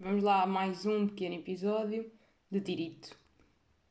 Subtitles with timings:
[0.00, 2.08] Vamos lá a mais um pequeno episódio
[2.48, 3.16] de Tirito.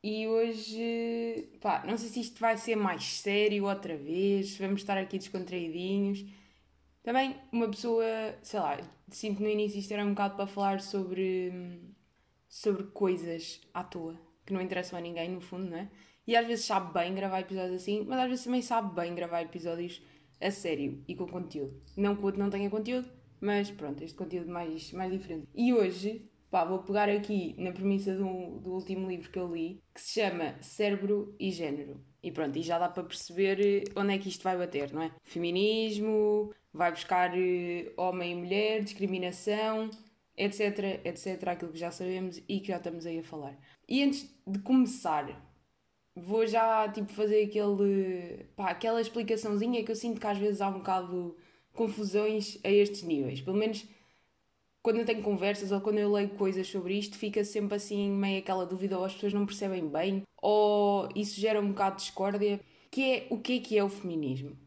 [0.01, 4.97] E hoje, pá, não sei se isto vai ser mais sério outra vez, vamos estar
[4.97, 6.23] aqui descontraidinhos.
[7.04, 8.05] Também uma pessoa,
[8.41, 11.52] sei lá, sinto no início isto era um bocado para falar sobre,
[12.48, 15.89] sobre coisas à toa, que não interessam a ninguém no fundo, não é?
[16.26, 19.42] E às vezes sabe bem gravar episódios assim, mas às vezes também sabe bem gravar
[19.42, 20.02] episódios
[20.39, 21.82] a sério e com conteúdo.
[21.98, 25.47] Não que o outro não tenha conteúdo, mas pronto, este conteúdo mais, mais diferente.
[25.54, 29.82] E hoje, pá, vou pegar aqui na premissa do, do último livro que eu li,
[29.93, 32.02] que se chama Cérebro e Gênero.
[32.22, 35.11] E pronto, e já dá para perceber onde é que isto vai bater, não é?
[35.23, 39.89] Feminismo, vai buscar eh, homem e mulher, discriminação,
[40.36, 43.58] etc, etc, aquilo que já sabemos e que já estamos aí a falar.
[43.88, 45.42] E antes de começar,
[46.16, 50.69] vou já tipo fazer aquele, pá, aquela explicaçãozinha que eu sinto que às vezes há
[50.69, 51.36] um bocado
[51.77, 53.39] confusões a estes níveis.
[53.39, 53.86] Pelo menos
[54.81, 58.39] quando eu tenho conversas ou quando eu leio coisas sobre isto, fica sempre assim meio
[58.39, 62.59] aquela dúvida ou as pessoas não percebem bem ou isso gera um bocado de discórdia,
[62.92, 64.58] que é o que é que é o feminismo.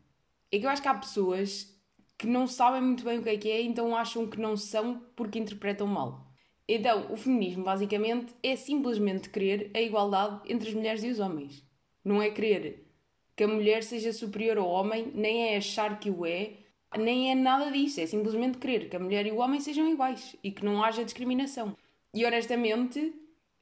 [0.53, 1.75] É que eu acho que há pessoas
[2.19, 5.03] que não sabem muito bem o que é que é, então acham que não são
[5.17, 6.27] porque interpretam mal.
[6.69, 11.65] Então, o feminismo basicamente é simplesmente querer a igualdade entre as mulheres e os homens.
[12.05, 12.87] Não é querer
[13.35, 16.59] que a mulher seja superior ao homem, nem é achar que o é,
[16.99, 20.37] nem é nada disso, é simplesmente querer que a mulher e o homem sejam iguais
[20.43, 21.77] e que não haja discriminação.
[22.13, 23.15] E honestamente,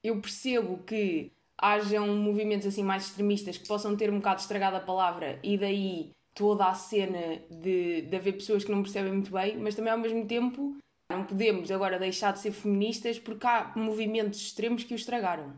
[0.03, 4.81] eu percebo que hajam movimentos assim mais extremistas que possam ter um bocado estragado a
[4.81, 9.57] palavra e daí toda a cena de, de haver pessoas que não percebem muito bem,
[9.59, 10.77] mas também ao mesmo tempo
[11.11, 15.53] não podemos agora deixar de ser feministas porque há movimentos extremos que o estragaram,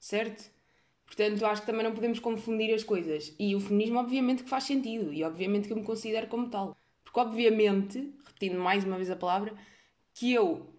[0.00, 0.50] certo?
[1.04, 3.34] Portanto, acho que também não podemos confundir as coisas.
[3.38, 6.76] E o feminismo, obviamente, que faz sentido e obviamente que eu me considero como tal.
[7.04, 9.54] Porque, obviamente, repetindo mais uma vez a palavra,
[10.14, 10.74] que eu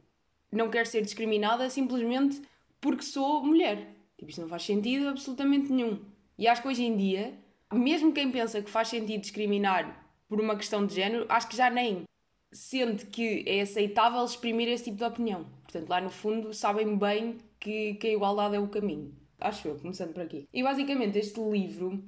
[0.51, 2.41] não quero ser discriminada simplesmente
[2.81, 3.95] porque sou mulher.
[4.17, 5.99] Tipo, isto não faz sentido absolutamente nenhum.
[6.37, 7.37] E acho que hoje em dia,
[7.73, 11.69] mesmo quem pensa que faz sentido discriminar por uma questão de género, acho que já
[11.69, 12.03] nem
[12.51, 15.45] sente que é aceitável exprimir esse tipo de opinião.
[15.63, 19.13] Portanto, lá no fundo, sabem bem que, que a igualdade é o caminho.
[19.39, 20.47] Acho eu, começando por aqui.
[20.53, 22.03] E basicamente, este livro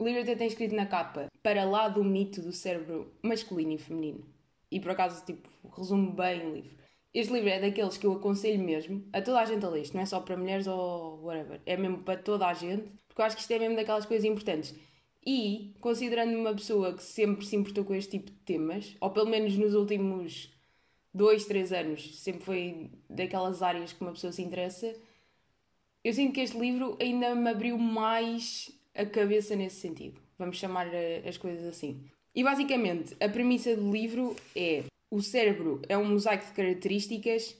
[0.00, 3.78] o livro até tem escrito na capa para lá do mito do cérebro masculino e
[3.78, 4.26] feminino.
[4.70, 5.46] E por acaso, tipo,
[5.76, 6.74] resume bem o livro.
[7.12, 9.82] Este livro é daqueles que eu aconselho mesmo a toda a gente a ler.
[9.82, 11.60] Isto não é só para mulheres ou whatever.
[11.66, 14.24] É mesmo para toda a gente, porque eu acho que isto é mesmo daquelas coisas
[14.24, 14.74] importantes.
[15.26, 19.28] E, considerando uma pessoa que sempre se importou com este tipo de temas, ou pelo
[19.28, 20.50] menos nos últimos
[21.12, 24.94] dois, três anos, sempre foi daquelas áreas que uma pessoa se interessa,
[26.02, 30.20] eu sinto que este livro ainda me abriu mais a cabeça nesse sentido.
[30.38, 32.04] Vamos chamar eh, as coisas assim.
[32.34, 37.56] E basicamente, a premissa do livro é: o cérebro é um mosaico de características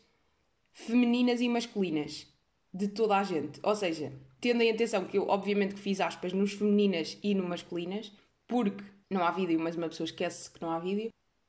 [0.73, 2.27] femininas e masculinas
[2.73, 3.59] de toda a gente.
[3.63, 7.49] Ou seja, tendo em atenção que eu, obviamente, que fiz aspas nos femininas e no
[7.49, 8.13] masculinas,
[8.47, 11.09] porque não há vídeo, mas uma pessoa esquece que não há vídeo.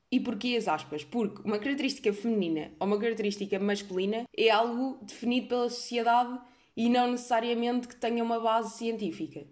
[0.09, 1.03] E porquê as aspas?
[1.03, 6.37] Porque uma característica feminina ou uma característica masculina é algo definido pela sociedade
[6.75, 9.45] e não necessariamente que tenha uma base científica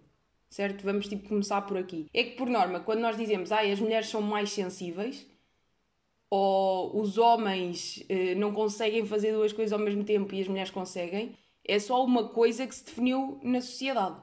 [0.50, 0.82] certo?
[0.82, 2.06] Vamos tipo começar por aqui.
[2.12, 5.26] É que por norma, quando nós dizemos ah, as mulheres são mais sensíveis
[6.28, 10.70] ou os homens eh, não conseguem fazer duas coisas ao mesmo tempo e as mulheres
[10.70, 14.16] conseguem, é só uma coisa que se definiu na sociedade.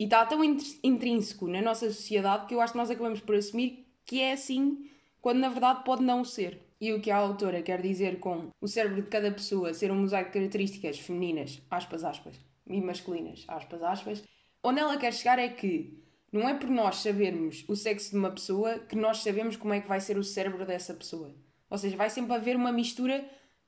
[0.00, 3.86] E está tão intrínseco na nossa sociedade que eu acho que nós acabamos por assumir
[4.04, 4.88] que é assim,
[5.20, 6.60] quando na verdade pode não ser.
[6.80, 9.96] E o que a autora quer dizer com o cérebro de cada pessoa ser um
[9.96, 12.36] mosaico de características femininas, aspas, aspas,
[12.68, 14.24] e masculinas, aspas, aspas,
[14.68, 15.98] Onde ela quer chegar é que
[16.30, 19.80] não é por nós sabermos o sexo de uma pessoa que nós sabemos como é
[19.80, 21.34] que vai ser o cérebro dessa pessoa.
[21.70, 23.24] Ou seja, vai sempre haver uma mistura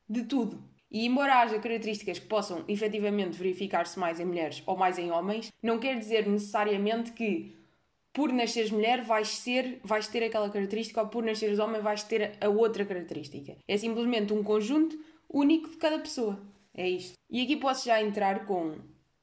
[0.07, 0.63] de tudo.
[0.91, 5.51] E embora haja características que possam efetivamente verificar-se mais em mulheres ou mais em homens,
[5.63, 7.57] não quer dizer necessariamente que
[8.13, 12.37] por nasceres mulher vais ser, vais ter aquela característica ou por nasceres homem vais ter
[12.39, 13.57] a outra característica.
[13.67, 16.39] É simplesmente um conjunto único de cada pessoa.
[16.75, 17.17] É isto.
[17.27, 18.75] E aqui posso já entrar com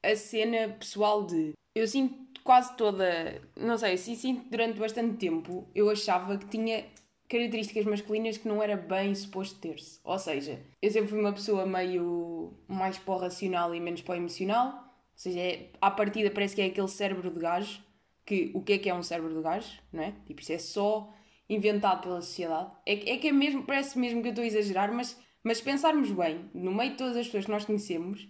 [0.02, 5.68] a cena pessoal de eu sinto quase toda, não sei, assim, sinto durante bastante tempo,
[5.74, 6.84] eu achava que tinha
[7.28, 10.00] características masculinas que não era bem suposto ter-se.
[10.02, 14.14] Ou seja, eu sempre fui uma pessoa meio mais para o racional e menos para
[14.14, 14.68] o emocional.
[14.68, 17.82] Ou seja, é, à partida parece que é aquele cérebro de gajo,
[18.24, 20.14] que o que é que é um cérebro de gajo, não é?
[20.26, 21.12] Tipo, isso é só
[21.48, 22.70] inventado pela sociedade.
[22.86, 26.10] É, é que é mesmo, parece mesmo que eu estou a exagerar, mas, mas pensarmos
[26.10, 28.26] bem, no meio de todas as pessoas que nós conhecemos,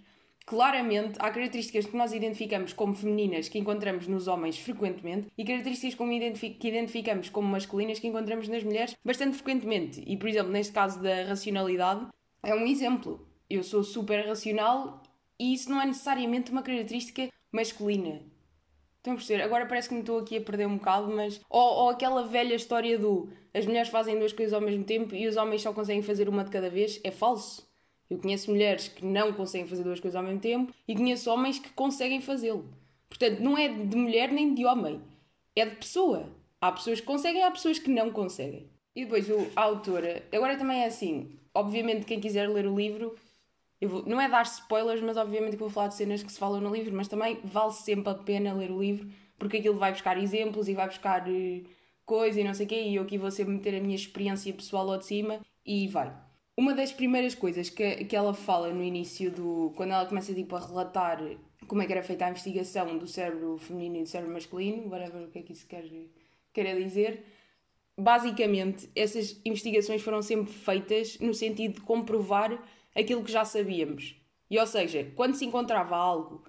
[0.49, 5.95] Claramente, há características que nós identificamos como femininas que encontramos nos homens frequentemente e características
[6.59, 10.03] que identificamos como masculinas que encontramos nas mulheres bastante frequentemente.
[10.07, 12.07] E, por exemplo, neste caso da racionalidade,
[12.43, 13.29] é um exemplo.
[13.51, 15.03] Eu sou super racional
[15.39, 18.23] e isso não é necessariamente uma característica masculina.
[18.97, 19.43] Estão a perceber?
[19.43, 21.43] Agora parece que me estou aqui a perder um bocado, mas.
[21.51, 25.29] Ou, ou, aquela velha história do as mulheres fazem duas coisas ao mesmo tempo e
[25.29, 26.99] os homens só conseguem fazer uma de cada vez.
[27.05, 27.68] É falso.
[28.11, 31.59] Eu conheço mulheres que não conseguem fazer duas coisas ao mesmo tempo e conheço homens
[31.59, 32.65] que conseguem fazê-lo.
[33.09, 35.01] Portanto, não é de mulher nem de homem.
[35.55, 36.29] É de pessoa.
[36.61, 38.67] Há pessoas que conseguem, há pessoas que não conseguem.
[38.95, 40.23] E depois o, a autora.
[40.33, 41.31] Agora também é assim.
[41.55, 43.15] Obviamente, quem quiser ler o livro
[43.87, 46.61] Vou, não é dar spoilers, mas obviamente que vou falar de cenas que se falam
[46.61, 49.09] no livro, mas também vale sempre a pena ler o livro,
[49.39, 51.65] porque aquilo vai buscar exemplos e vai buscar uh,
[52.05, 54.53] coisa e não sei o quê, e eu aqui vou sempre meter a minha experiência
[54.53, 56.13] pessoal lá de cima e vai.
[56.59, 59.73] Uma das primeiras coisas que, que ela fala no início do.
[59.77, 61.23] quando ela começa tipo, a relatar
[61.69, 65.23] como é que era feita a investigação do cérebro feminino e do cérebro masculino, whatever
[65.23, 65.85] o que é que isso quer,
[66.53, 67.25] quer dizer.
[67.97, 72.61] Basicamente, essas investigações foram sempre feitas no sentido de comprovar
[72.93, 74.17] aquilo que já sabíamos.
[74.51, 76.43] E ou seja, quando se encontrava algo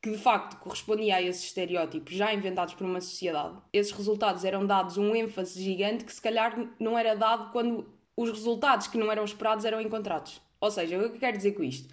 [0.00, 4.64] que de facto correspondia a esses estereótipos já inventados por uma sociedade, esses resultados eram
[4.64, 9.10] dados um ênfase gigante que se calhar não era dado quando os resultados que não
[9.10, 10.40] eram esperados eram encontrados.
[10.60, 11.92] Ou seja, o que eu quero dizer com isto?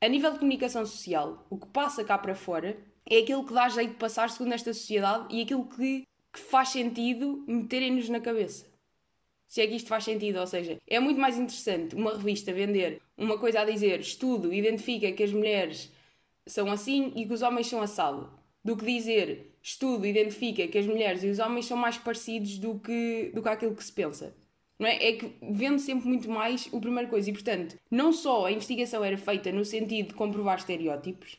[0.00, 2.78] A nível de comunicação social, o que passa cá para fora
[3.08, 6.70] é aquilo que dá jeito de passar segundo esta sociedade e aquilo que, que faz
[6.70, 8.70] sentido meterem-nos na cabeça
[9.50, 10.38] se é que isto faz sentido.
[10.38, 15.10] Ou seja, é muito mais interessante uma revista vender uma coisa a dizer estudo identifica
[15.10, 15.90] que as mulheres
[16.46, 18.30] são assim e que os homens são assado,
[18.64, 22.78] do que dizer estudo identifica que as mulheres e os homens são mais parecidos do
[22.78, 24.32] que, do que aquilo que se pensa.
[24.80, 24.96] Não é?
[24.96, 27.28] é que vende sempre muito mais o primeiro coisa.
[27.28, 31.36] E, portanto, não só a investigação era feita no sentido de comprovar estereótipos,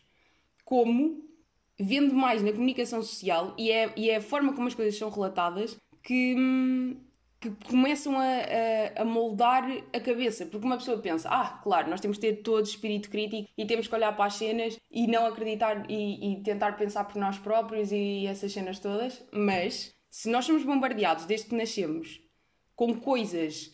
[0.64, 1.24] como
[1.80, 5.10] vende mais na comunicação social e é, e é a forma como as coisas são
[5.10, 6.98] relatadas que, hum,
[7.40, 10.46] que começam a, a, a, moldar a cabeça.
[10.46, 13.88] Porque uma pessoa pensa, ah, claro, nós temos que ter todo espírito crítico e temos
[13.88, 17.92] que olhar para as cenas e não acreditar e, e tentar pensar por nós próprios
[17.92, 19.26] e essas cenas todas.
[19.34, 22.22] Mas se nós somos bombardeados desde que nascemos
[22.82, 23.72] com coisas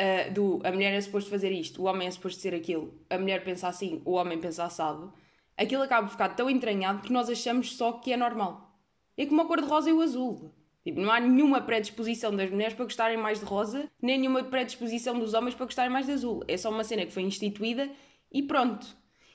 [0.00, 3.18] uh, do a mulher é suposto fazer isto, o homem é suposto ser aquilo, a
[3.18, 5.12] mulher pensa assim, o homem pensa assado,
[5.56, 8.78] aquilo acaba por ficar tão entranhado que nós achamos só que é normal.
[9.16, 10.52] É como a cor de rosa e o azul.
[10.84, 15.18] Tipo, não há nenhuma predisposição das mulheres para gostarem mais de rosa, nem nenhuma predisposição
[15.18, 16.44] dos homens para gostarem mais de azul.
[16.46, 17.90] É só uma cena que foi instituída
[18.30, 18.86] e pronto.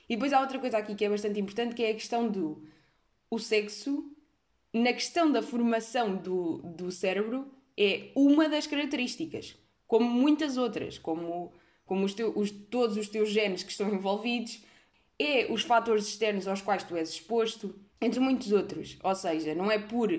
[0.08, 2.66] E depois há outra coisa aqui que é bastante importante, que é a questão do
[3.30, 4.02] o sexo,
[4.72, 9.56] na questão da formação do, do cérebro, é uma das características,
[9.86, 11.52] como muitas outras, como,
[11.84, 14.62] como os os, todos os teus genes que estão envolvidos,
[15.18, 18.98] é os fatores externos aos quais tu és exposto, entre muitos outros.
[19.02, 20.10] Ou seja, não é por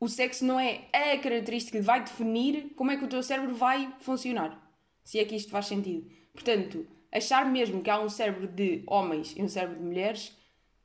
[0.00, 3.54] o sexo não é a característica que vai definir como é que o teu cérebro
[3.54, 4.58] vai funcionar.
[5.04, 6.10] Se é que isto faz sentido.
[6.32, 10.34] Portanto, achar mesmo que há um cérebro de homens e um cérebro de mulheres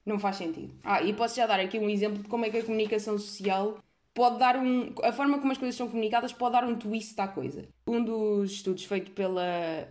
[0.05, 0.73] não faz sentido.
[0.83, 3.79] Ah, e posso já dar aqui um exemplo de como é que a comunicação social
[4.15, 4.95] pode dar um.
[5.03, 7.67] A forma como as coisas são comunicadas pode dar um twist à coisa.
[7.85, 9.87] Um dos estudos feito pela,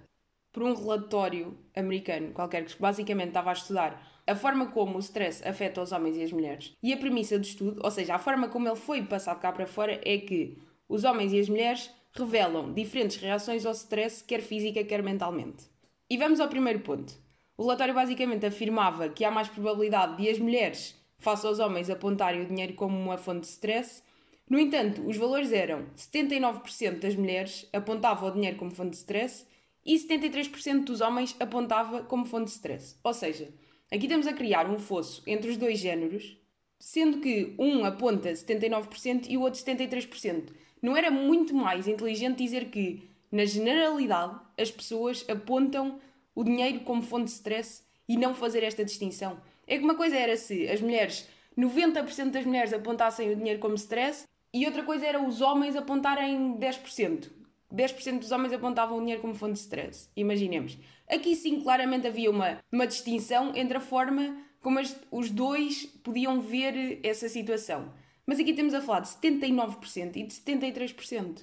[0.52, 5.46] por um relatório americano qualquer que basicamente estava a estudar a forma como o stress
[5.46, 6.72] afeta os homens e as mulheres.
[6.82, 9.66] E a premissa do estudo, ou seja, a forma como ele foi passado cá para
[9.66, 14.82] fora, é que os homens e as mulheres revelam diferentes reações ao stress, quer física,
[14.84, 15.64] quer mentalmente.
[16.08, 17.12] E vamos ao primeiro ponto.
[17.56, 22.42] O relatório basicamente afirmava que há mais probabilidade de as mulheres, face aos homens, apontarem
[22.42, 24.02] o dinheiro como uma fonte de stress.
[24.48, 29.46] No entanto, os valores eram 79% das mulheres apontavam o dinheiro como fonte de stress
[29.84, 32.96] e 73% dos homens apontava como fonte de stress.
[33.02, 33.52] Ou seja,
[33.94, 36.36] Aqui estamos a criar um fosso entre os dois géneros,
[36.80, 40.48] sendo que um aponta 79% e o outro 73%.
[40.82, 46.00] Não era muito mais inteligente dizer que, na generalidade, as pessoas apontam
[46.34, 49.40] o dinheiro como fonte de stress e não fazer esta distinção?
[49.64, 53.76] É que uma coisa era se as mulheres, 90% das mulheres apontassem o dinheiro como
[53.76, 57.28] stress e outra coisa era os homens apontarem 10%.
[57.74, 60.08] 10% dos homens apontavam o dinheiro como fonte de stress.
[60.16, 60.78] Imaginemos.
[61.08, 66.40] Aqui sim, claramente havia uma, uma distinção entre a forma como as, os dois podiam
[66.40, 67.92] ver essa situação.
[68.24, 71.40] Mas aqui temos a falar de 79% e de 73%.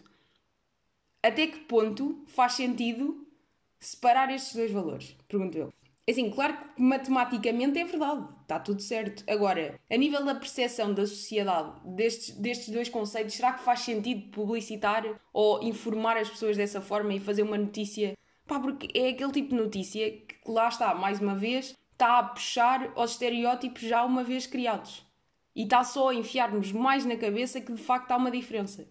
[1.21, 3.27] Até que ponto faz sentido
[3.77, 5.17] separar estes dois valores?
[5.27, 5.73] Pergunto eu.
[6.11, 9.23] É assim, claro que matematicamente é verdade, está tudo certo.
[9.31, 14.29] Agora, a nível da percepção da sociedade destes, destes dois conceitos, será que faz sentido
[14.29, 18.13] publicitar ou informar as pessoas dessa forma e fazer uma notícia
[18.45, 22.23] Pá, porque é aquele tipo de notícia que lá está, mais uma vez, está a
[22.23, 25.05] puxar aos estereótipos já uma vez criados.
[25.55, 28.85] E está só a enfiar-nos mais na cabeça que de facto há uma diferença.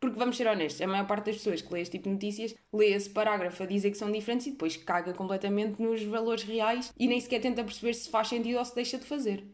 [0.00, 2.54] Porque vamos ser honestos, a maior parte das pessoas que lê este tipo de notícias
[2.72, 6.92] lê esse parágrafo a dizer que são diferentes e depois caga completamente nos valores reais
[6.96, 9.44] e nem sequer tenta perceber se faz sentido ou se deixa de fazer.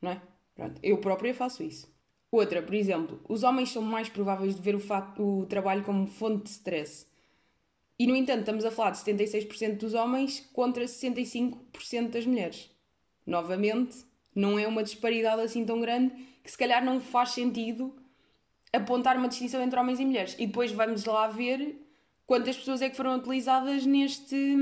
[0.00, 0.22] Não é?
[0.54, 1.92] Pronto, eu própria faço isso.
[2.30, 4.80] Outra, por exemplo, os homens são mais prováveis de ver o,
[5.22, 7.06] o trabalho como fonte de stress.
[7.98, 12.70] E, no entanto, estamos a falar de 76% dos homens contra 65% das mulheres.
[13.26, 16.14] Novamente, não é uma disparidade assim tão grande
[16.44, 17.94] que se calhar não faz sentido
[18.72, 20.36] apontar uma distinção entre homens e mulheres.
[20.38, 21.80] E depois vamos lá ver
[22.26, 24.56] quantas pessoas é que foram utilizadas neste,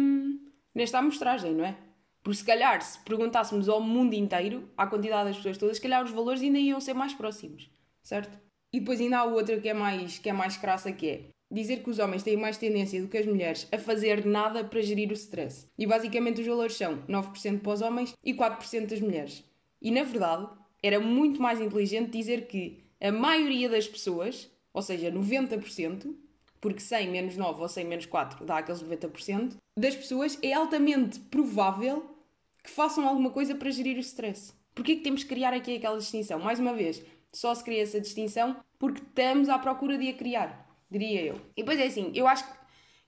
[0.74, 1.76] nesta amostragem, não é?
[2.22, 6.04] Porque se calhar, se perguntássemos ao mundo inteiro, à quantidade das pessoas todas, se calhar
[6.04, 7.70] os valores ainda iam ser mais próximos,
[8.02, 8.38] certo?
[8.72, 11.20] E depois ainda há outra que é mais, que é mais crassa, que é
[11.50, 14.82] dizer que os homens têm mais tendência do que as mulheres a fazer nada para
[14.82, 15.68] gerir o stress.
[15.78, 19.44] E basicamente os valores são 9% para os homens e 4% das mulheres.
[19.80, 20.48] E na verdade,
[20.82, 26.14] era muito mais inteligente dizer que a maioria das pessoas, ou seja, 90%,
[26.60, 31.20] porque 100 menos 9 ou 100 menos 4 dá aqueles 90%, das pessoas é altamente
[31.20, 32.16] provável
[32.62, 34.52] que façam alguma coisa para gerir o stress.
[34.74, 36.38] Porquê que temos que criar aqui aquela distinção?
[36.38, 40.68] Mais uma vez, só se cria essa distinção porque estamos à procura de a criar,
[40.90, 41.36] diria eu.
[41.56, 42.56] E depois é assim, eu acho que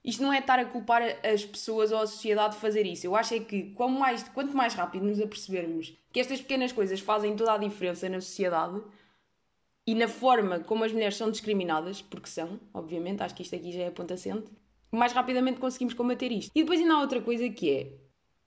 [0.05, 3.07] isto não é estar a culpar as pessoas ou a sociedade de fazer isso.
[3.07, 7.37] Eu acho é que mais, quanto mais rápido nos apercebermos que estas pequenas coisas fazem
[7.37, 8.81] toda a diferença na sociedade
[9.89, 13.73] e na forma como as mulheres são discriminadas, porque são, obviamente, acho que isto aqui
[13.73, 14.45] já é ponto assente,
[14.93, 16.51] mais rapidamente conseguimos combater isto.
[16.55, 17.93] E depois ainda há outra coisa que é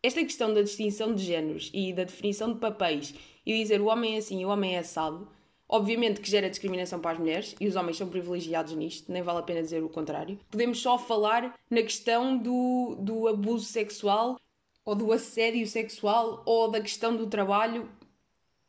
[0.03, 4.13] esta questão da distinção de géneros e da definição de papéis e dizer o homem
[4.13, 5.27] é assim e o homem é assado,
[5.67, 9.39] obviamente que gera discriminação para as mulheres e os homens são privilegiados nisto, nem vale
[9.39, 10.39] a pena dizer o contrário.
[10.47, 14.39] Podemos só falar na questão do, do abuso sexual
[14.85, 17.89] ou do assédio sexual ou da questão do trabalho,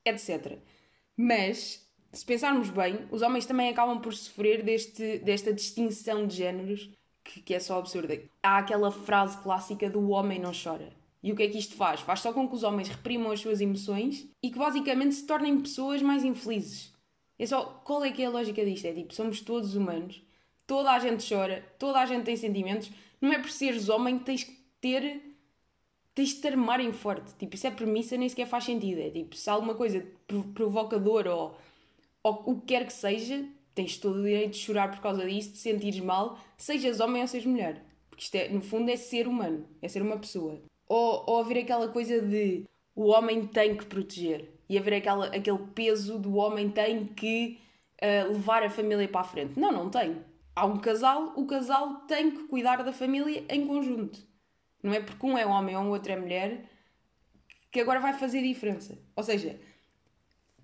[0.06, 0.58] etc.
[1.14, 1.81] Mas,
[2.12, 6.90] se pensarmos bem, os homens também acabam por sofrer deste, desta distinção de géneros
[7.24, 8.20] que, que é só absurda.
[8.42, 12.00] Há aquela frase clássica do homem não chora e o que é que isto faz?
[12.00, 15.60] Faz só com que os homens reprimam as suas emoções e que basicamente se tornem
[15.60, 16.92] pessoas mais infelizes.
[17.38, 18.86] É só, qual é que é a lógica disto?
[18.86, 20.20] É tipo, somos todos humanos,
[20.66, 22.90] toda a gente chora, toda a gente tem sentimentos,
[23.20, 25.22] não é por seres homem que tens que ter
[26.14, 27.34] tens de te armarem forte.
[27.38, 29.00] Tipo, isso é premissa, nem sequer faz sentido.
[29.00, 30.04] É tipo, se alguma coisa
[30.52, 31.56] provocadora ou,
[32.22, 35.52] ou o que quer que seja, tens todo o direito de chorar por causa disso,
[35.52, 37.84] de sentires mal, sejas homem ou sejas mulher.
[38.08, 40.60] Porque isto é, no fundo, é ser humano, é ser uma pessoa.
[40.88, 42.64] Ou, ou haver aquela coisa de
[42.94, 47.58] o homem tem que proteger e haver aquela, aquele peso do homem tem que
[48.02, 49.58] uh, levar a família para a frente.
[49.58, 50.18] Não, não tem.
[50.54, 54.20] Há um casal, o casal tem que cuidar da família em conjunto.
[54.82, 56.64] Não é porque um é homem ou o outro é mulher
[57.70, 58.98] que agora vai fazer diferença.
[59.16, 59.58] Ou seja,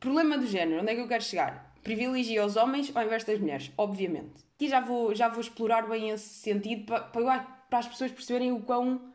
[0.00, 1.75] problema do género, onde é que eu quero chegar?
[1.83, 4.45] Privilegia os homens ao invés das mulheres, obviamente.
[4.61, 8.52] E já vou, já vou explorar bem esse sentido para, para, para as pessoas perceberem
[8.52, 9.12] o quão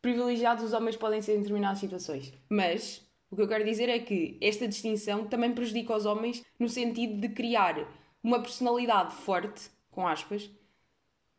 [0.00, 2.32] privilegiados os homens podem ser em determinadas situações.
[2.48, 6.68] Mas o que eu quero dizer é que esta distinção também prejudica os homens no
[6.68, 7.86] sentido de criar
[8.22, 10.50] uma personalidade forte, com aspas,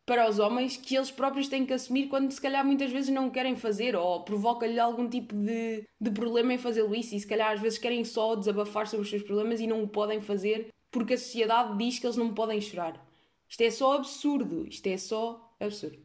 [0.06, 3.28] para os homens que eles próprios têm que assumir quando se calhar muitas vezes não
[3.28, 7.50] querem fazer ou provoca-lhe algum tipo de, de problema em fazê-lo isso e se calhar
[7.50, 11.14] às vezes querem só desabafar sobre os seus problemas e não o podem fazer porque
[11.14, 13.04] a sociedade diz que eles não podem chorar.
[13.48, 15.98] Isto é só absurdo, isto é só absurdo.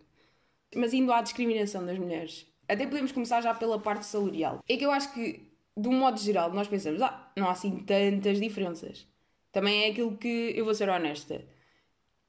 [0.75, 4.63] Mas indo à discriminação das mulheres, até podemos começar já pela parte salarial.
[4.67, 5.41] É que eu acho que,
[5.77, 9.07] de um modo geral, nós pensamos, ah, não há assim tantas diferenças.
[9.51, 11.43] Também é aquilo que eu vou ser honesta.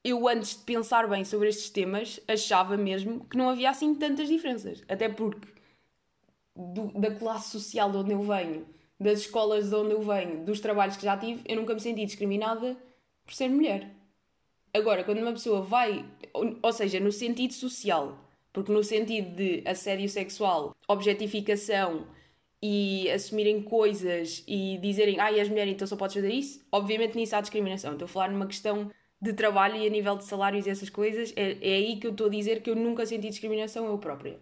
[0.05, 4.29] Eu, antes de pensar bem sobre estes temas, achava mesmo que não havia assim tantas
[4.29, 4.83] diferenças.
[4.89, 5.47] Até porque,
[6.57, 8.67] do, da classe social de onde eu venho,
[8.99, 12.05] das escolas de onde eu venho, dos trabalhos que já tive, eu nunca me senti
[12.05, 12.77] discriminada
[13.25, 13.91] por ser mulher.
[14.75, 18.19] Agora, quando uma pessoa vai, ou, ou seja, no sentido social,
[18.53, 22.07] porque no sentido de assédio sexual, objetificação
[22.61, 27.37] e assumirem coisas e dizerem, ah, és mulher, então só podes fazer isso, obviamente nisso
[27.37, 27.93] há discriminação.
[27.93, 28.91] Estou a falar numa questão
[29.23, 32.11] de trabalho e a nível de salários e essas coisas, é, é aí que eu
[32.11, 34.37] estou a dizer que eu nunca senti discriminação eu própria.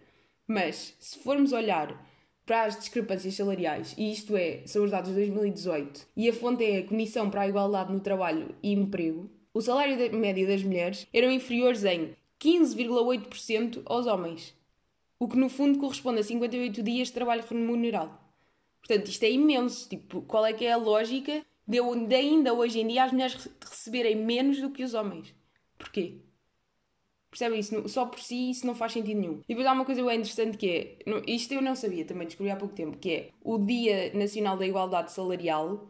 [0.47, 2.03] Mas, se formos olhar
[2.47, 6.65] para as discrepâncias salariais, e isto é, são os dados de 2018, e a fonte
[6.65, 11.07] é a Comissão para a Igualdade no Trabalho e Emprego, o salário médio das mulheres
[11.13, 14.55] eram inferiores em 15,8% aos homens,
[15.19, 18.17] o que no fundo corresponde a 58 dias de trabalho remunerado.
[18.79, 19.87] Portanto, isto é imenso.
[19.87, 21.45] Tipo, qual é que é a lógica
[21.79, 25.33] de ainda hoje em dia as mulheres receberem menos do que os homens?
[25.77, 26.17] Porquê?
[27.29, 27.87] Percebem isso?
[27.87, 29.39] Só por si isso não faz sentido nenhum.
[29.47, 32.51] E depois há uma coisa bem interessante que é, isto eu não sabia, também descobri
[32.51, 35.87] há pouco tempo, que é o Dia Nacional da Igualdade Salarial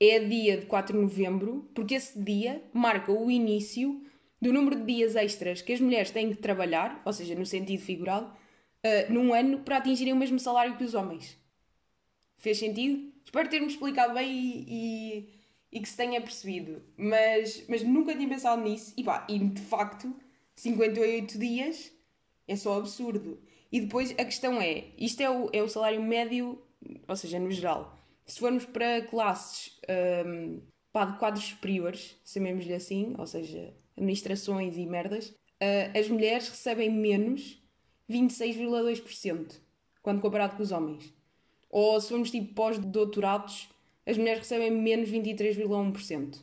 [0.00, 4.00] é dia de 4 de novembro, porque esse dia marca o início
[4.40, 7.82] do número de dias extras que as mulheres têm que trabalhar, ou seja, no sentido
[7.82, 11.36] figurado, uh, num ano para atingirem o mesmo salário que os homens.
[12.36, 13.12] Fez sentido?
[13.28, 15.28] Espero ter-me explicado bem e, e,
[15.70, 16.82] e, que se tenha percebido.
[16.96, 18.94] Mas, mas nunca tinha pensado nisso.
[18.96, 20.16] E pá, e de facto,
[20.56, 21.92] 58 dias
[22.46, 23.38] é só absurdo.
[23.70, 26.58] E depois a questão é: isto é o, é o salário médio,
[27.06, 27.98] ou seja, no geral.
[28.24, 29.78] Se formos para classes
[30.26, 36.48] um, pá, de quadros superiores, chamemos-lhe assim, ou seja, administrações e merdas, uh, as mulheres
[36.48, 37.62] recebem menos
[38.08, 39.60] 26,2%
[40.00, 41.17] quando comparado com os homens.
[41.70, 43.68] Ou se formos tipo pós-doutorados,
[44.06, 46.38] as mulheres recebem menos 23,1%.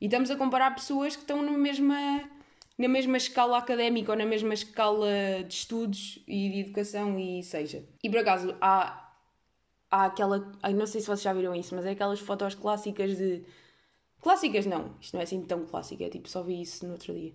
[0.00, 2.30] E estamos a comparar pessoas que estão na mesma,
[2.78, 5.08] na mesma escala académica ou na mesma escala
[5.46, 7.84] de estudos e de educação e seja.
[8.02, 9.10] E por acaso há,
[9.90, 10.52] há aquela.
[10.74, 13.44] Não sei se vocês já viram isso, mas é aquelas fotos clássicas de
[14.26, 17.14] Clássicas não, isto não é assim tão clássico, é tipo, só vi isso no outro
[17.14, 17.32] dia.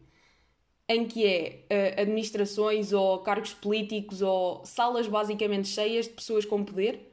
[0.90, 6.66] Em que é uh, administrações ou cargos políticos ou salas basicamente cheias de pessoas com
[6.66, 7.11] poder.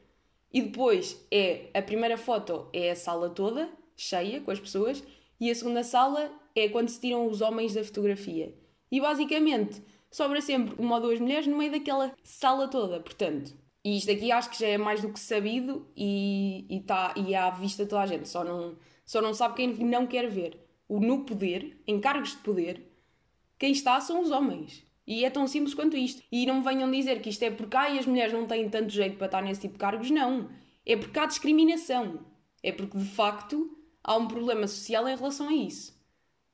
[0.53, 5.03] E depois é a primeira foto é a sala toda, cheia com as pessoas,
[5.41, 8.55] e a segunda sala é quando se tiram os homens da fotografia.
[8.91, 13.55] E basicamente sobra sempre uma ou duas mulheres no meio daquela sala toda, portanto.
[13.85, 17.35] E isto aqui acho que já é mais do que sabido e, e, tá, e
[17.35, 18.77] à vista toda a gente, só não
[19.09, 20.59] só não sabe quem não quer ver.
[20.87, 22.93] O no poder, em cargos de poder,
[23.59, 24.85] quem está são os homens.
[25.09, 26.23] E é tão simples quanto isto.
[26.31, 28.91] E não me venham dizer que isto é porque ai, as mulheres não têm tanto
[28.91, 30.11] jeito para estar nesse tipo de cargos.
[30.11, 30.51] Não.
[30.85, 32.27] É porque há discriminação.
[32.63, 33.75] É porque, de facto,
[34.05, 35.99] há um problema social em relação a isso.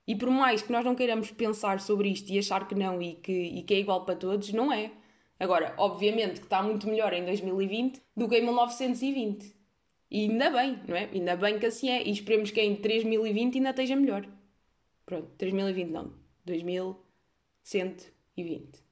[0.06, 3.14] E por mais que nós não queiramos pensar sobre isto e achar que não e
[3.16, 4.92] que, e que é igual para todos, não é.
[5.40, 9.52] Agora, obviamente que está muito melhor em 2020 do que em 1920.
[10.12, 11.11] E ainda bem, não é?
[11.12, 12.04] Ainda bem que assim é.
[12.04, 14.28] E esperemos que em 3020 ainda esteja melhor.
[15.04, 16.12] Pronto, 3020 não.
[18.36, 18.82] 2120.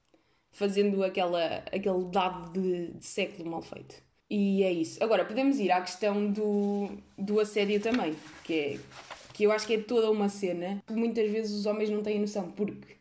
[0.50, 4.02] Fazendo aquela, aquele dado de, de século mal feito.
[4.28, 5.02] E é isso.
[5.02, 8.80] Agora, podemos ir à questão do, do assédio também, que é
[9.32, 12.20] que eu acho que é toda uma cena que muitas vezes os homens não têm
[12.20, 12.96] noção, porque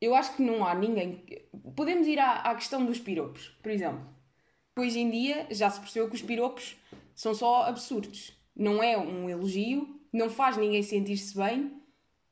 [0.00, 1.22] eu acho que não há ninguém.
[1.76, 4.20] Podemos ir à, à questão dos piropos, por exemplo
[4.80, 6.76] hoje em dia já se percebeu que os piropos
[7.14, 8.32] são só absurdos.
[8.54, 11.79] Não é um elogio, não faz ninguém sentir-se bem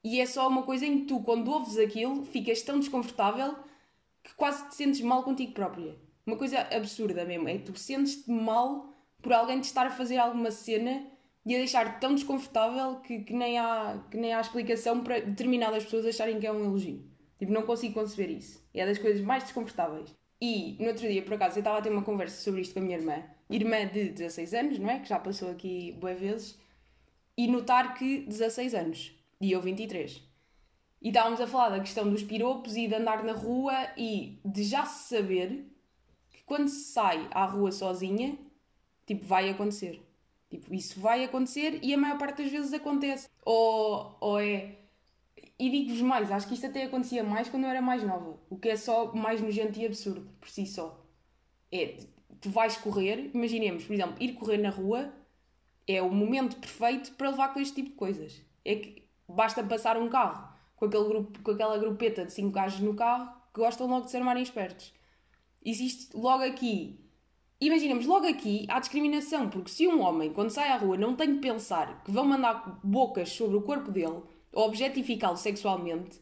[0.09, 3.55] e é só uma coisa em que tu, quando ouves aquilo, ficas tão desconfortável
[4.25, 5.97] que quase te sentes mal contigo própria.
[6.27, 10.17] Uma coisa absurda mesmo, é que tu sentes-te mal por alguém te estar a fazer
[10.17, 11.07] alguma cena
[11.45, 15.85] e a deixar-te tão desconfortável que, que, nem há, que nem há explicação para determinadas
[15.85, 17.05] pessoas acharem que é um elogio.
[17.39, 18.67] Tipo, não consigo conceber isso.
[18.73, 20.15] É das coisas mais desconfortáveis.
[20.41, 22.81] E no outro dia, por acaso, eu estava a ter uma conversa sobre isto com
[22.81, 25.01] a minha irmã, irmã de 16 anos, não é?
[25.01, 26.59] Que já passou aqui boas vezes,
[27.37, 30.23] e notar que 16 anos, e eu 23.
[31.01, 34.65] E estávamos a falar da questão dos piropos e de andar na rua e de
[34.65, 35.67] já se saber
[36.31, 38.37] que quando se sai à rua sozinha,
[39.07, 40.03] tipo, vai acontecer.
[40.51, 43.29] Tipo, isso vai acontecer e a maior parte das vezes acontece.
[43.45, 44.79] Ou, ou é
[45.59, 48.57] e digo-vos mais, acho que isto até acontecia mais quando eu era mais nova, o
[48.57, 51.05] que é só mais nojento e absurdo, por si só.
[51.73, 51.97] É,
[52.41, 55.13] tu vais correr, imaginemos, por exemplo, ir correr na rua
[55.87, 58.41] é o momento perfeito para levar com este tipo de coisas.
[58.65, 62.81] É que basta passar um carro com, aquele grupo, com aquela grupeta de cinco gajos
[62.81, 64.93] no carro que gostam logo de ser armarem espertos.
[65.65, 66.99] Existe logo aqui,
[67.61, 71.35] imaginemos, logo aqui há discriminação, porque se um homem, quando sai à rua, não tem
[71.35, 76.21] que pensar que vão mandar bocas sobre o corpo dele ou objetificá-lo sexualmente,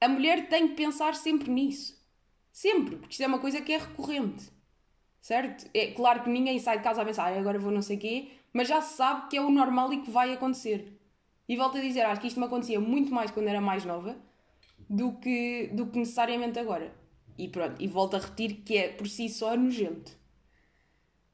[0.00, 1.96] a mulher tem que pensar sempre nisso.
[2.52, 4.50] Sempre, porque isto é uma coisa que é recorrente.
[5.20, 5.68] Certo?
[5.74, 8.30] É claro que ninguém sai de casa a pensar, ah, agora vou não sei quê,
[8.52, 10.95] mas já se sabe que é o normal e que vai acontecer.
[11.48, 14.16] E volto a dizer, acho que isto me acontecia muito mais quando era mais nova
[14.88, 16.92] do que, do que necessariamente agora.
[17.38, 20.12] E pronto, e volto a repetir que é por si só nojento.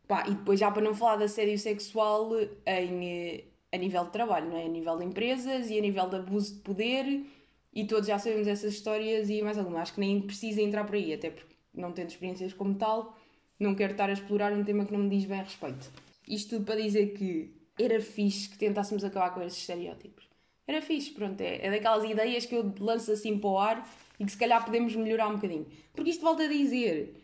[0.06, 2.32] Pá, e depois já para não falar de assédio sexual
[2.66, 4.64] em, eh, a nível de trabalho, não é?
[4.64, 7.24] A nível de empresas e a nível de abuso de poder
[7.72, 9.80] e todos já sabemos essas histórias e mais alguma.
[9.80, 13.16] Acho que nem precisa entrar por aí, até porque não tendo experiências como tal,
[13.58, 15.90] não quero estar a explorar um tema que não me diz bem a respeito.
[16.28, 20.28] Isto tudo para dizer que era fixe que tentássemos acabar com esses estereótipos.
[20.66, 24.24] Era fixe, pronto, é, é daquelas ideias que eu lanço assim para o ar e
[24.24, 25.66] que se calhar podemos melhorar um bocadinho.
[25.92, 27.16] Porque isto volta a dizer,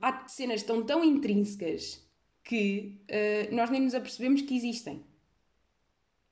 [0.00, 2.04] há cenas tão tão intrínsecas
[2.42, 5.02] que uh, nós nem nos apercebemos que existem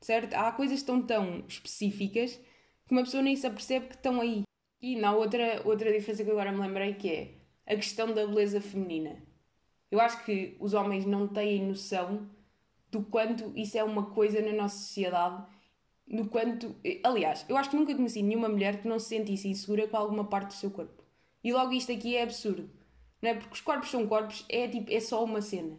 [0.03, 0.35] certo?
[0.35, 2.39] Há coisas tão tão específicas
[2.87, 4.43] que uma pessoa nem se apercebe que estão aí.
[4.81, 7.35] E na outra, outra diferença que agora me lembrei que é
[7.67, 9.23] a questão da beleza feminina.
[9.91, 12.29] Eu acho que os homens não têm noção
[12.93, 15.43] do quanto isso é uma coisa na nossa sociedade,
[16.07, 16.77] no quanto.
[17.03, 20.25] Aliás, eu acho que nunca conheci nenhuma mulher que não se sentisse insegura com alguma
[20.25, 21.03] parte do seu corpo.
[21.43, 22.71] E logo isto aqui é absurdo.
[23.21, 23.35] Não é?
[23.35, 25.79] Porque os corpos são corpos, é, tipo, é só uma cena.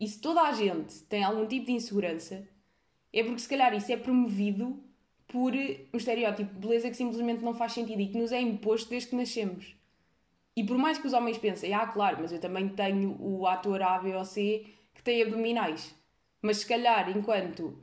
[0.00, 2.46] E se toda a gente tem algum tipo de insegurança,
[3.12, 4.82] é porque se calhar isso é promovido
[5.28, 8.90] por um estereótipo de beleza que simplesmente não faz sentido e que nos é imposto
[8.90, 9.76] desde que nascemos.
[10.56, 13.82] E por mais que os homens pensem, ah, claro, mas eu também tenho o ator
[13.82, 15.94] A, B ou C que tem abdominais.
[16.44, 17.74] Mas se calhar, enquanto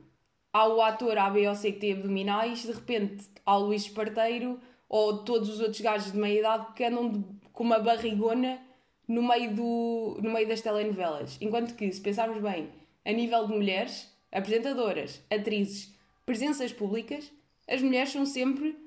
[0.52, 3.82] há o ator A, B ou C que tem abdominais, de repente há o Luís
[3.82, 8.60] Esparteiro ou todos os outros gajos de meia idade que andam de, com uma barrigona
[9.08, 11.36] no meio, do, no meio das telenovelas.
[11.40, 12.70] Enquanto que, se pensarmos bem,
[13.04, 15.92] a nível de mulheres, apresentadoras, atrizes,
[16.24, 17.32] presenças públicas,
[17.66, 18.78] as mulheres são sempre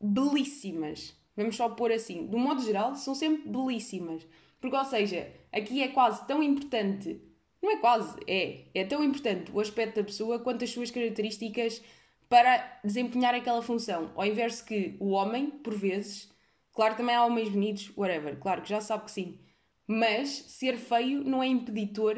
[0.00, 1.14] belíssimas.
[1.36, 2.28] Vamos só pôr assim.
[2.28, 4.26] Do modo geral, são sempre belíssimas.
[4.58, 7.20] Porque, ou seja, aqui é quase tão importante.
[7.62, 8.64] Não é quase, é.
[8.74, 11.82] É tão importante o aspecto da pessoa quanto as suas características
[12.28, 14.10] para desempenhar aquela função.
[14.16, 16.28] Ao inverso que o homem, por vezes,
[16.72, 19.38] claro, também há homens bonitos, whatever, claro que já sabe que sim.
[19.86, 22.16] Mas ser feio não é impeditor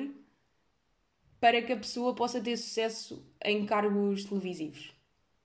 [1.41, 4.95] para que a pessoa possa ter sucesso em cargos televisivos.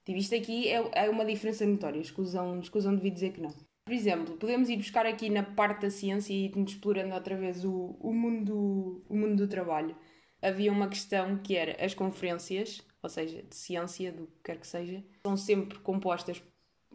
[0.05, 3.53] Tipo, isto aqui é, é uma diferença notória, exclusão, exclusão devia dizer que não.
[3.89, 7.65] Por exemplo, podemos ir buscar aqui na parte da ciência e ir explorando outra vez
[7.65, 9.95] o, o, mundo, o mundo do trabalho.
[10.39, 14.67] Havia uma questão que era as conferências, ou seja, de ciência, do que quer que
[14.67, 16.39] seja, são sempre compostas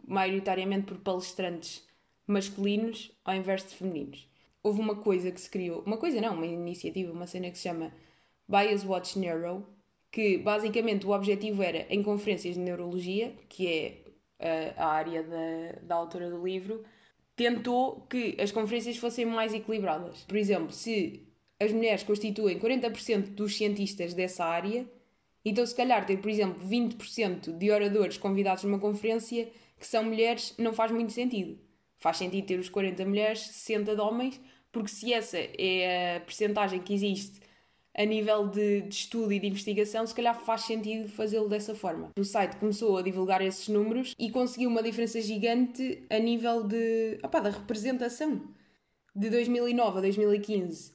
[0.07, 1.85] maioritariamente por palestrantes
[2.25, 4.29] masculinos ao invés de femininos.
[4.63, 7.63] Houve uma coisa que se criou, uma coisa não, uma iniciativa, uma cena que se
[7.63, 7.91] chama
[8.47, 9.67] Bias Watch Neuro,
[10.09, 14.04] que basicamente o objetivo era, em conferências de neurologia, que é
[14.39, 16.83] a, área da, da autora do livro,
[17.35, 20.23] tentou que as conferências fossem mais equilibradas.
[20.23, 21.27] Por exemplo, se
[21.59, 24.85] as mulheres constituem 40% dos cientistas dessa área,
[25.43, 30.55] então se calhar ter, por exemplo, 20% de oradores convidados numa conferência que são mulheres
[30.57, 31.59] não faz muito sentido.
[31.97, 36.81] Faz sentido ter os 40 mulheres, 60 de homens, porque se essa é a percentagem
[36.81, 37.39] que existe
[37.97, 42.11] a nível de, de, estudo e de investigação, se calhar faz sentido fazê-lo dessa forma.
[42.19, 47.17] O site começou a divulgar esses números e conseguiu uma diferença gigante a nível de,
[47.23, 48.41] opa, da representação.
[49.15, 50.91] De 2009 a 2015,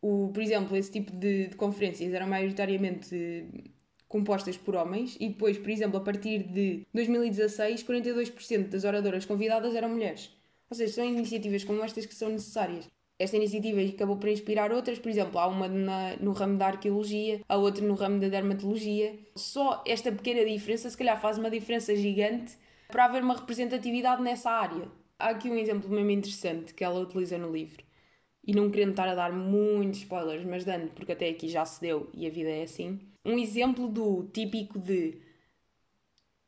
[0.00, 3.68] o, por exemplo, esse tipo de, de conferências eram maioritariamente
[4.08, 9.74] compostas por homens e depois, por exemplo, a partir de 2016, 42% das oradoras convidadas
[9.74, 10.30] eram mulheres.
[10.70, 14.98] Ou seja, são iniciativas como estas que são necessárias esta iniciativa acabou por inspirar outras,
[14.98, 19.18] por exemplo, há uma na, no ramo da arqueologia, há outra no ramo da dermatologia.
[19.34, 24.50] Só esta pequena diferença, se calhar, faz uma diferença gigante para haver uma representatividade nessa
[24.50, 24.88] área.
[25.18, 27.82] Há aqui um exemplo mesmo interessante que ela utiliza no livro.
[28.46, 31.80] E não querendo estar a dar muitos spoilers, mas dando, porque até aqui já se
[31.80, 33.00] deu e a vida é assim.
[33.24, 35.18] Um exemplo do típico de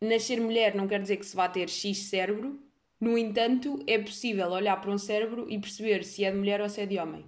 [0.00, 2.59] nascer mulher não quer dizer que se vá ter X cérebro,
[3.00, 6.68] no entanto, é possível olhar para um cérebro e perceber se é de mulher ou
[6.68, 7.24] se é de homem.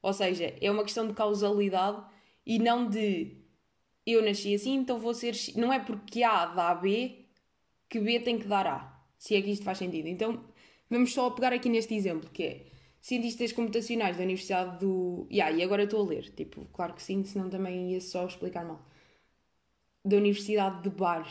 [0.00, 2.02] Ou seja, é uma questão de causalidade
[2.44, 3.36] e não de
[4.06, 5.34] eu nasci assim, então vou ser.
[5.56, 7.26] Não é porque A dá B
[7.88, 9.02] que B tem que dar A.
[9.18, 10.06] Se é que isto faz sentido.
[10.06, 10.44] Então,
[10.88, 12.66] vamos só pegar aqui neste exemplo, que é
[13.00, 15.26] cientistas computacionais da Universidade do.
[15.30, 16.30] Yeah, e agora estou a ler.
[16.30, 18.80] Tipo, claro que sim, senão também ia só explicar mal.
[20.04, 21.26] Da Universidade de Bar.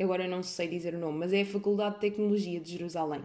[0.00, 3.22] Agora não sei dizer o nome, mas é a Faculdade de Tecnologia de Jerusalém.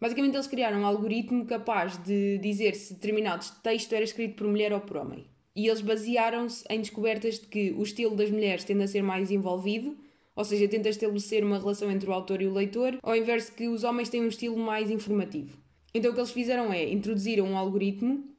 [0.00, 4.72] Basicamente, eles criaram um algoritmo capaz de dizer se determinado texto era escrito por mulher
[4.72, 5.26] ou por homem.
[5.54, 9.30] E eles basearam-se em descobertas de que o estilo das mulheres tende a ser mais
[9.30, 9.96] envolvido,
[10.34, 13.52] ou seja, tenta estabelecer uma relação entre o autor e o leitor, ao invés de
[13.52, 15.58] que os homens têm um estilo mais informativo.
[15.94, 18.31] Então o que eles fizeram é introduziram um algoritmo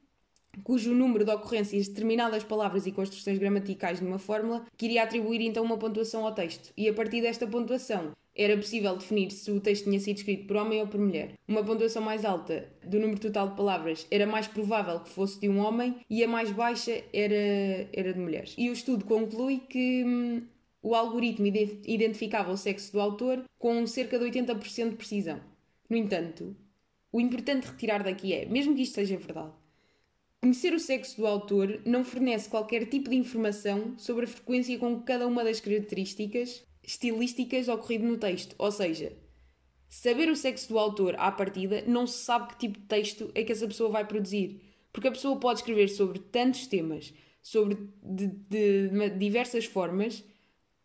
[0.62, 5.40] cujo número de ocorrências de determinadas palavras e construções gramaticais numa fórmula que iria atribuir
[5.40, 6.72] então uma pontuação ao texto.
[6.76, 10.56] E a partir desta pontuação era possível definir se o texto tinha sido escrito por
[10.56, 11.34] homem ou por mulher.
[11.46, 15.48] Uma pontuação mais alta do número total de palavras era mais provável que fosse de
[15.48, 18.54] um homem e a mais baixa era, era de mulheres.
[18.58, 20.42] E o estudo conclui que hum,
[20.82, 25.40] o algoritmo identificava o sexo do autor com cerca de 80% de precisão.
[25.88, 26.56] No entanto,
[27.12, 29.52] o importante retirar daqui é, mesmo que isto seja verdade,
[30.44, 34.98] Conhecer o sexo do autor não fornece qualquer tipo de informação sobre a frequência com
[35.00, 38.54] que cada uma das características estilísticas ocorrido no texto.
[38.58, 39.16] Ou seja,
[39.88, 43.42] saber o sexo do autor à partida não se sabe que tipo de texto é
[43.42, 44.60] que essa pessoa vai produzir.
[44.92, 50.22] Porque a pessoa pode escrever sobre tantos temas, sobre de, de, de diversas formas,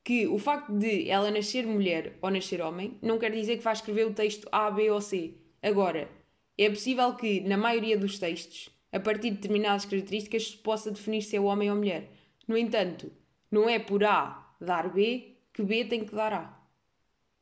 [0.06, 3.74] que o facto de ela nascer mulher ou nascer homem não quer dizer que vai
[3.74, 5.34] escrever o texto A, B ou C.
[5.62, 6.10] Agora,
[6.58, 11.22] é possível que, na maioria dos textos, a partir de determinadas características, se possa definir
[11.22, 12.12] se é homem ou mulher.
[12.48, 13.12] No entanto,
[13.52, 16.60] Não é por A dar B que B tem que dar A.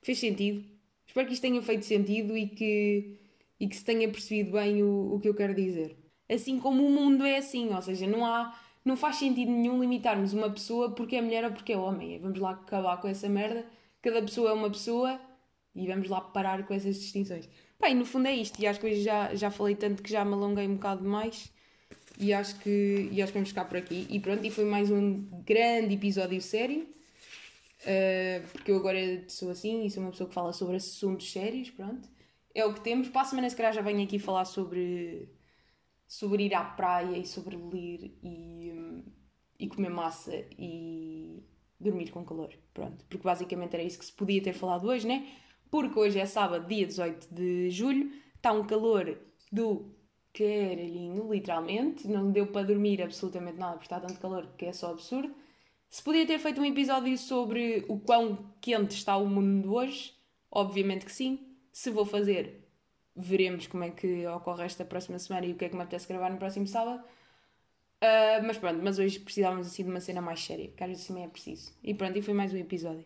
[0.02, 0.64] Fez sentido?
[1.06, 3.20] Espero que isto tenha feito sentido e que,
[3.60, 5.98] e que se tenha percebido bem o, o que eu quero dizer.
[6.30, 8.58] Assim como o mundo é assim, ou seja, não há.
[8.86, 12.20] Não faz sentido nenhum limitarmos uma pessoa porque é mulher ou porque é homem.
[12.20, 13.66] Vamos lá acabar com essa merda.
[14.02, 15.20] Cada pessoa é uma pessoa
[15.76, 17.50] e vamos lá parar com essas distinções.
[17.80, 18.60] Bem, no fundo é isto.
[18.60, 21.52] E acho que hoje já, já falei tanto que já me alonguei um bocado mais.
[22.20, 24.08] E acho que, e acho que vamos ficar por aqui.
[24.10, 26.88] E pronto, e foi mais um grande episódio sério.
[27.82, 31.70] Uh, porque eu agora sou assim e sou uma pessoa que fala sobre assuntos sérios,
[31.70, 32.10] pronto.
[32.56, 33.08] É o que temos.
[33.10, 35.30] Para a semana, se calhar, já venho aqui falar sobre,
[36.08, 39.04] sobre ir à praia e sobre ler e,
[39.60, 41.44] e comer massa e
[41.80, 42.50] dormir com calor.
[42.74, 43.06] Pronto.
[43.08, 45.28] Porque basicamente era isso que se podia ter falado hoje, né?
[45.70, 49.18] Porque hoje é sábado, dia 18 de julho, está um calor
[49.52, 49.94] do
[50.34, 52.08] caralhinho, literalmente.
[52.08, 55.34] Não deu para dormir absolutamente nada porque está tanto calor que é só absurdo.
[55.90, 60.14] Se podia ter feito um episódio sobre o quão quente está o mundo hoje,
[60.52, 61.56] obviamente que sim.
[61.72, 62.68] Se vou fazer,
[63.16, 66.08] veremos como é que ocorre esta próxima semana e o que é que me apetece
[66.08, 67.04] gravar no próximo sábado.
[67.98, 71.08] Uh, mas pronto, mas hoje precisávamos assim de uma cena mais séria, que às vezes
[71.08, 71.74] também é preciso.
[71.84, 73.06] E pronto, e foi mais um episódio.